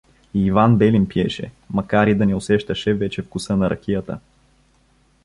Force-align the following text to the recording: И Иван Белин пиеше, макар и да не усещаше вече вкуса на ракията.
И 0.33 0.45
Иван 0.47 0.77
Белин 0.77 1.05
пиеше, 1.07 1.51
макар 1.69 2.07
и 2.07 2.15
да 2.15 2.25
не 2.25 2.35
усещаше 2.35 2.93
вече 2.93 3.21
вкуса 3.21 3.57
на 3.57 3.69
ракията. 3.69 4.19